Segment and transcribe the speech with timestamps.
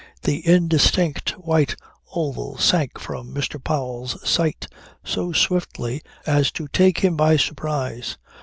[0.23, 1.75] The indistinct white
[2.15, 3.63] oval sank from Mr.
[3.63, 4.67] Powell's sight
[5.03, 8.17] so swiftly as to take him by surprise.